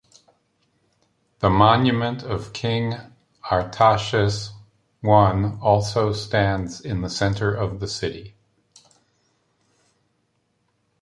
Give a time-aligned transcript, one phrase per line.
[1.41, 2.95] The monument of King
[3.51, 4.49] Artashes
[5.05, 8.35] I also stands in the center of the city.